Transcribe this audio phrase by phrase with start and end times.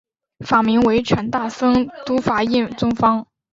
[0.43, 3.27] 法名为权大僧都法印宗方。